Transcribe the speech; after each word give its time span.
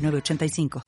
906985. 0.00 0.82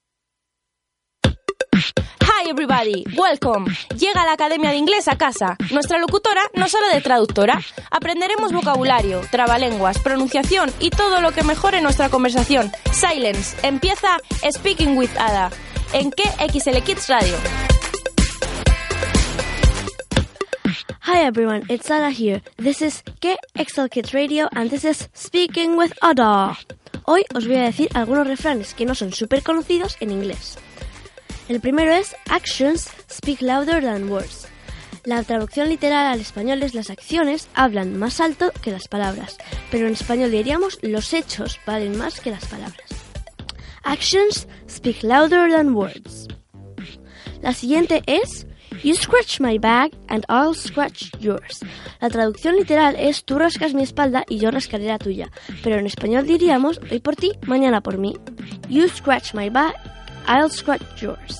Hi 2.45 2.49
everybody, 2.51 3.05
welcome. 3.17 3.67
Llega 3.97 4.25
la 4.25 4.33
Academia 4.33 4.71
de 4.71 4.77
Inglés 4.77 5.07
a 5.07 5.17
casa. 5.17 5.57
Nuestra 5.71 5.99
locutora 5.99 6.41
no 6.55 6.69
sale 6.69 6.93
de 6.93 7.01
traductora. 7.01 7.61
Aprenderemos 7.91 8.53
vocabulario, 8.53 9.21
trabalenguas, 9.31 9.99
pronunciación 10.01 10.71
y 10.81 10.91
todo 10.91 11.21
lo 11.21 11.31
que 11.33 11.45
mejore 11.45 11.81
nuestra 11.81 12.09
conversación. 12.09 12.73
Silence. 12.93 13.57
Empieza 13.63 14.19
Speaking 14.51 14.97
with 14.97 15.11
Ada. 15.19 15.51
¿En 15.93 16.11
qué 16.11 16.25
XL 16.51 16.79
Kids 16.85 17.09
Radio? 17.09 17.35
Hi 21.05 21.25
everyone, 21.27 21.63
it's 21.69 21.91
Ada 21.91 22.11
here. 22.11 22.43
This 22.57 22.81
is 22.83 23.03
Excel 23.55 23.89
Kids 23.89 24.15
Radio 24.15 24.49
and 24.53 24.71
this 24.71 24.85
is 24.85 25.09
Speaking 25.15 25.77
with 25.77 25.93
Ada. 26.03 26.57
Hoy 27.05 27.25
os 27.35 27.47
voy 27.47 27.57
a 27.57 27.65
decir 27.65 27.89
algunos 27.95 28.27
refranes 28.27 28.75
que 28.75 28.87
no 28.87 28.95
son 28.95 29.13
súper 29.13 29.43
conocidos 29.43 29.97
en 30.01 30.13
inglés. 30.13 30.57
El 31.49 31.61
primero 31.61 31.93
es 31.93 32.15
Actions 32.29 32.89
speak 33.11 33.43
louder 33.43 33.83
than 33.83 34.09
words. 34.09 34.47
La 35.05 35.23
traducción 35.25 35.69
literal 35.69 36.07
al 36.07 36.21
español 36.21 36.63
es 36.63 36.75
las 36.75 36.91
acciones 36.91 37.49
hablan 37.55 37.99
más 37.99 38.21
alto 38.21 38.53
que 38.63 38.71
las 38.71 38.87
palabras, 38.87 39.37
pero 39.73 39.89
en 39.89 39.95
español 39.95 40.31
diríamos 40.31 40.79
los 40.83 41.13
hechos 41.13 41.59
valen 41.67 41.99
más 41.99 42.21
que 42.21 42.31
las 42.31 42.47
palabras. 42.47 42.87
Actions 43.83 44.47
speak 44.71 45.03
louder 45.03 45.51
than 45.51 45.75
words. 45.75 46.29
La 47.41 47.53
siguiente 47.53 48.03
es 48.07 48.47
You 48.83 48.97
scratch 48.97 49.39
my 49.39 49.59
back 49.59 49.93
and 50.09 50.25
I'll 50.29 50.55
scratch 50.55 51.13
yours. 51.21 51.61
La 52.01 52.11
traducción 52.11 52.57
literal 52.57 52.97
es 52.99 53.25
tú 53.25 53.39
rascas 53.39 53.75
mi 53.75 53.85
espalda 53.85 54.25
y 54.29 54.39
yo 54.39 54.51
rascaré 54.51 54.87
la 54.87 54.99
tuya, 54.99 55.31
pero 55.63 55.77
en 55.77 55.87
español 55.87 56.27
diríamos 56.27 56.81
hoy 56.91 56.99
por 56.99 57.15
ti, 57.15 57.31
mañana 57.47 57.81
por 57.81 57.97
mí. 57.99 58.17
You 58.69 58.89
scratch 58.89 59.35
my 59.35 59.51
back, 59.51 59.77
I'll 60.27 60.51
scratch 60.51 61.01
yours. 61.01 61.39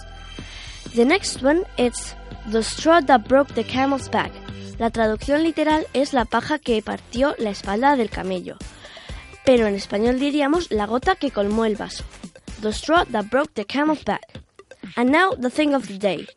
The 0.95 1.05
next 1.05 1.43
one 1.43 1.65
is 1.77 2.15
the 2.49 2.63
straw 2.63 3.01
that 3.01 3.27
broke 3.27 3.55
the 3.55 3.65
camel's 3.65 4.09
back. 4.09 4.31
La 4.79 4.91
traducción 4.91 5.43
literal 5.43 5.87
es 5.95 6.13
la 6.13 6.25
paja 6.25 6.61
que 6.61 6.81
partió 6.81 7.35
la 7.39 7.51
espalda 7.51 7.97
del 7.97 8.09
camello, 8.09 8.57
pero 9.45 9.67
en 9.67 9.75
español 9.75 10.21
diríamos 10.21 10.71
la 10.71 10.87
gota 10.87 11.17
que 11.17 11.33
colmó 11.33 11.65
el 11.65 11.75
vaso. 11.75 12.05
The 12.61 12.73
straw 12.73 13.05
that 13.07 13.31
broke 13.33 13.55
the 13.55 13.65
camel's 13.65 14.05
back. 14.05 14.39
And 14.95 15.11
now 15.11 15.35
the 15.37 15.51
thing 15.51 15.75
of 15.75 15.89
the 15.89 15.99
day. 15.99 16.29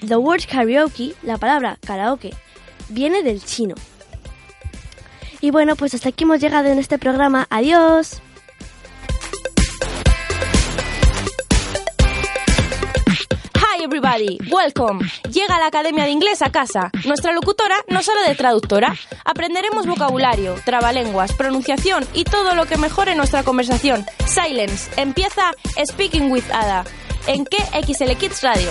The 0.00 0.16
word 0.16 0.46
karaoke, 0.46 1.14
la 1.22 1.38
palabra 1.38 1.78
karaoke, 1.84 2.32
viene 2.88 3.22
del 3.22 3.42
chino. 3.42 3.74
Y 5.40 5.50
bueno, 5.50 5.76
pues 5.76 5.94
hasta 5.94 6.10
aquí 6.10 6.24
hemos 6.24 6.40
llegado 6.40 6.68
en 6.68 6.78
este 6.78 6.98
programa. 6.98 7.46
Adiós. 7.50 8.20
Hi 13.54 13.84
everybody, 13.84 14.38
welcome. 14.50 15.00
Llega 15.30 15.58
la 15.58 15.66
Academia 15.66 16.04
de 16.04 16.10
Inglés 16.10 16.42
a 16.42 16.50
casa. 16.50 16.90
Nuestra 17.04 17.32
locutora 17.32 17.76
no 17.88 18.02
sale 18.02 18.28
de 18.28 18.34
traductora. 18.34 18.94
Aprenderemos 19.24 19.86
vocabulario, 19.86 20.54
trabalenguas, 20.64 21.32
pronunciación 21.32 22.06
y 22.14 22.24
todo 22.24 22.54
lo 22.54 22.66
que 22.66 22.76
mejore 22.76 23.14
nuestra 23.14 23.42
conversación. 23.42 24.04
Silence. 24.26 24.90
Empieza 24.96 25.52
Speaking 25.84 26.30
with 26.30 26.44
Ada. 26.52 26.84
¿En 27.26 27.44
qué 27.44 27.58
XL 27.82 28.12
Kids 28.16 28.42
Radio? 28.42 28.70